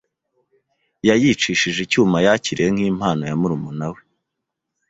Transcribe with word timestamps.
Yayicishije 1.07 1.79
icyuma 1.85 2.17
yakiriye 2.25 2.69
nkimpano 2.75 3.21
ya 3.29 3.35
murumuna 3.41 3.87
we 3.93 4.01